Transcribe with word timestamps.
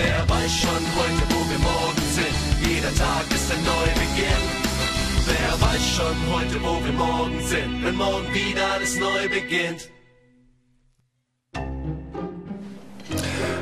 Wer 0.00 0.28
weiß 0.28 0.52
schon 0.52 0.84
heute, 0.96 1.22
wo 1.28 1.40
wir 1.50 1.58
morgen 1.58 2.02
sind? 2.14 2.70
Jeder 2.70 2.94
Tag 2.94 3.24
ist 3.34 3.50
ein 3.50 3.64
Neubeginn. 3.64 4.44
Wer 5.26 5.60
weiß 5.60 5.84
schon 5.96 6.16
heute, 6.32 6.62
wo 6.62 6.84
wir 6.84 6.92
morgen 6.92 7.40
sind? 7.44 7.84
Wenn 7.84 7.96
morgen 7.96 8.32
wieder 8.32 8.74
alles 8.74 8.96
neu 8.96 9.28
beginnt. 9.28 9.88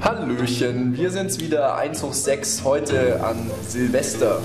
Hallöchen, 0.00 0.96
wir 0.96 1.10
sind's 1.10 1.38
wieder, 1.38 1.76
1 1.76 2.02
hoch 2.02 2.14
6, 2.14 2.64
heute 2.64 3.22
an 3.22 3.50
Silvester. 3.68 4.40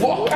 Wow. 0.00 0.33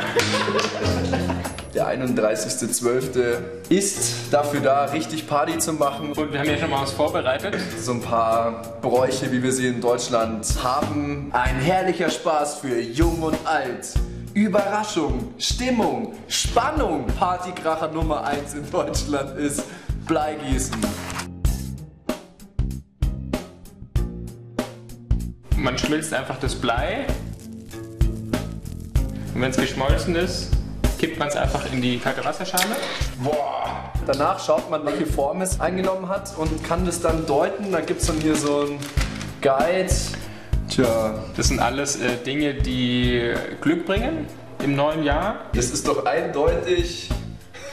Der 1.79 1.87
31.12. 1.87 3.69
ist 3.69 4.33
dafür 4.33 4.59
da, 4.59 4.83
richtig 4.83 5.25
Party 5.25 5.59
zu 5.59 5.71
machen. 5.71 6.11
Und 6.11 6.33
wir 6.33 6.39
haben 6.41 6.49
ja 6.49 6.57
schon 6.57 6.69
mal 6.69 6.81
was 6.81 6.91
vorbereitet. 6.91 7.55
So 7.79 7.93
ein 7.93 8.01
paar 8.01 8.63
Bräuche, 8.81 9.31
wie 9.31 9.41
wir 9.41 9.53
sie 9.53 9.67
in 9.67 9.79
Deutschland 9.79 10.45
haben. 10.61 11.29
Ein 11.31 11.55
herrlicher 11.61 12.09
Spaß 12.09 12.55
für 12.55 12.81
Jung 12.81 13.21
und 13.21 13.37
Alt. 13.45 13.93
Überraschung, 14.33 15.33
Stimmung, 15.37 16.15
Spannung. 16.27 17.07
Partykracher 17.17 17.87
Nummer 17.87 18.25
1 18.25 18.55
in 18.55 18.69
Deutschland 18.69 19.39
ist 19.39 19.63
Bleigießen. 20.05 20.75
Man 25.55 25.77
schmilzt 25.77 26.13
einfach 26.13 26.39
das 26.41 26.55
Blei. 26.55 27.05
Und 29.33 29.41
wenn 29.41 29.51
es 29.51 29.55
geschmolzen 29.55 30.17
ist, 30.17 30.58
kippt 30.99 31.17
man 31.17 31.29
es 31.29 31.35
einfach 31.35 31.65
in 31.71 31.81
die 31.81 31.97
kalte 31.97 32.23
Wasserschale. 32.23 32.75
Boah. 33.23 33.91
Danach 34.05 34.43
schaut 34.43 34.69
man, 34.69 34.85
welche 34.85 35.05
Form 35.05 35.41
es 35.41 35.59
eingenommen 35.59 36.09
hat 36.09 36.37
und 36.37 36.63
kann 36.63 36.85
das 36.85 36.99
dann 37.01 37.25
deuten. 37.25 37.71
Da 37.71 37.79
gibt 37.79 38.01
es 38.01 38.07
dann 38.07 38.19
hier 38.19 38.35
so 38.35 38.65
ein 38.65 38.79
Guide. 39.41 39.89
Tja, 40.67 41.15
Das 41.35 41.47
sind 41.47 41.59
alles 41.59 41.95
äh, 41.95 42.17
Dinge, 42.17 42.53
die 42.53 43.33
Glück 43.61 43.85
bringen 43.85 44.27
im 44.63 44.75
neuen 44.75 45.03
Jahr. 45.03 45.45
das 45.55 45.71
ist 45.71 45.87
doch 45.87 46.05
eindeutig 46.05 47.09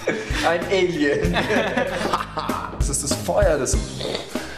ein 0.49 0.61
Alien. 0.71 1.37
das 2.79 2.89
ist 2.89 3.03
das 3.03 3.13
Feuer, 3.13 3.59
das 3.59 3.77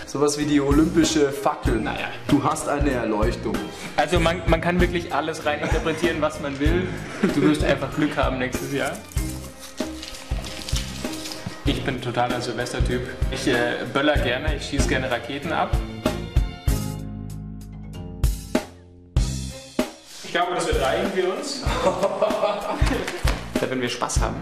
sowas 0.09 0.39
wie 0.39 0.47
die 0.47 0.61
olympische 0.61 1.31
Fackel. 1.31 1.81
Naja. 1.81 2.09
Du 2.29 2.43
hast 2.43 2.69
eine 2.69 2.91
Erleuchtung. 2.91 3.55
Also 3.97 4.19
man, 4.19 4.43
man 4.47 4.61
kann 4.61 4.81
wirklich 4.81 5.13
alles 5.13 5.45
rein 5.45 5.61
interpretieren, 5.61 6.17
was 6.21 6.41
man 6.41 6.59
will. 6.59 6.89
Du 7.35 7.43
wirst 7.43 7.63
einfach 7.63 7.95
Glück 7.95 8.17
haben 8.17 8.39
nächstes 8.39 8.73
Jahr. 8.73 8.93
Ich 11.67 11.85
bin 11.85 12.01
totaler 12.01 12.41
Silvestertyp. 12.41 13.03
Ich 13.31 13.47
äh, 13.47 13.75
böller 13.93 14.17
gerne, 14.17 14.57
ich 14.57 14.65
schieße 14.65 14.89
gerne 14.89 15.11
Raketen 15.11 15.53
ab. 15.53 15.77
Ich 20.25 20.33
glaube, 20.33 20.55
das 20.55 20.67
wird 20.67 20.81
reichen 20.83 21.13
für 21.13 21.29
uns. 21.35 21.65
wenn 23.69 23.81
wir 23.83 23.89
Spaß 23.89 24.21
haben. 24.21 24.37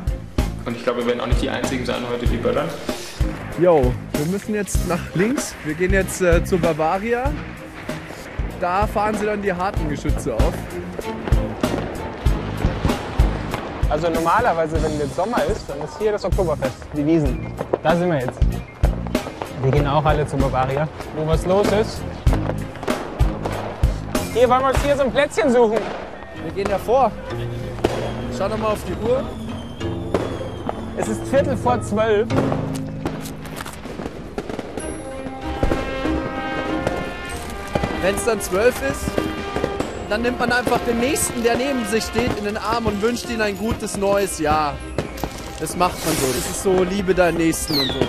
Und 0.65 0.77
ich 0.77 0.85
glaube, 0.85 1.01
wir 1.01 1.07
werden 1.07 1.21
auch 1.21 1.27
nicht 1.27 1.43
die 1.43 1.51
Einzigen 1.51 1.85
sein 1.85 2.03
heute, 2.09 2.27
die 2.27 2.37
böllern. 2.37 2.69
Jo, 3.59 3.93
wir 4.19 4.27
müssen 4.27 4.55
jetzt 4.55 4.89
nach 4.89 5.15
links. 5.15 5.55
Wir 5.65 5.75
gehen 5.75 5.93
jetzt 5.93 6.21
äh, 6.23 6.45
zur 6.45 6.59
Bavaria. 6.59 7.31
Da 8.61 8.87
fahren 8.87 9.15
sie 9.15 9.27
dann 9.27 9.43
die 9.43 9.53
harten 9.53 9.89
Geschütze 9.89 10.35
auf. 10.35 10.55
Also 13.91 14.09
normalerweise, 14.11 14.83
wenn 14.83 14.99
jetzt 14.99 15.15
Sommer 15.15 15.45
ist, 15.45 15.69
dann 15.69 15.81
ist 15.83 15.99
hier 15.99 16.13
das 16.13 16.25
Oktoberfest, 16.25 16.77
die 16.97 17.07
Wiesen. 17.07 17.53
Da 17.83 17.95
sind 17.95 18.11
wir 18.11 18.21
jetzt. 18.21 18.39
Wir 19.63 19.71
gehen 19.71 19.87
auch 19.87 20.05
alle 20.05 20.27
zur 20.27 20.39
Bavaria, 20.39 20.89
wo 21.17 21.27
was 21.27 21.45
los 21.47 21.67
ist. 21.73 22.01
Hier 24.33 24.49
wollen 24.49 24.63
wir 24.63 24.69
uns 24.69 24.83
hier 24.83 24.97
so 24.97 25.03
ein 25.03 25.13
Plätzchen 25.13 25.51
suchen. 25.51 25.79
Wir 26.43 26.53
gehen 26.53 26.71
ja 26.71 26.79
vor. 26.79 27.11
Schau 28.37 28.49
noch 28.49 28.59
mal 28.59 28.69
auf 28.69 28.85
die 28.85 29.09
Uhr. 29.09 29.23
Es 30.97 31.09
ist 31.09 31.27
Viertel 31.29 31.57
vor 31.57 31.81
zwölf. 31.81 32.29
Wenn 38.07 38.15
es 38.15 38.25
dann 38.25 38.41
zwölf 38.41 38.77
ist, 38.89 39.07
dann 40.09 40.23
nimmt 40.23 40.39
man 40.39 40.53
einfach 40.53 40.79
den 40.87 41.01
nächsten, 41.01 41.43
der 41.43 41.57
neben 41.57 41.85
sich 41.87 42.05
steht, 42.05 42.39
in 42.39 42.45
den 42.45 42.57
Arm 42.57 42.87
und 42.87 43.03
wünscht 43.03 43.29
ihm 43.29 43.41
ein 43.41 43.59
gutes 43.59 43.97
neues 43.97 44.39
Jahr. 44.39 44.79
Das 45.59 45.77
macht 45.77 46.07
man 46.07 46.15
so. 46.15 46.27
Das 46.29 46.49
ist 46.49 46.63
so 46.63 46.85
Liebe 46.85 47.17
deinen 47.17 47.39
Nächsten 47.39 47.77
und 47.77 47.89
sowas. 47.89 48.07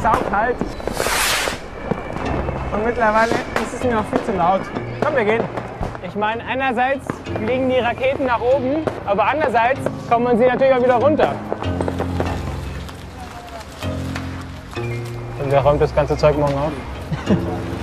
Saukalt. 0.00 0.56
Und 2.72 2.84
mittlerweile 2.84 3.32
ist 3.62 3.74
es 3.74 3.84
mir 3.84 3.94
noch 3.94 4.06
viel 4.06 4.22
zu 4.24 4.32
laut. 4.32 4.60
Komm, 5.00 5.16
wir 5.16 5.24
gehen. 5.24 5.44
Ich 6.06 6.14
meine, 6.14 6.44
einerseits 6.44 7.06
fliegen 7.44 7.68
die 7.68 7.78
Raketen 7.78 8.26
nach 8.26 8.40
oben, 8.40 8.84
aber 9.06 9.24
andererseits 9.26 9.80
kommen 10.08 10.38
sie 10.38 10.46
natürlich 10.46 10.74
auch 10.74 10.82
wieder 10.82 10.96
runter. 10.96 11.34
Und 14.76 15.50
wer 15.50 15.60
räumt 15.60 15.80
das 15.80 15.94
ganze 15.94 16.16
Zeug 16.16 16.36
morgen 16.38 16.54
auf? 16.54 16.72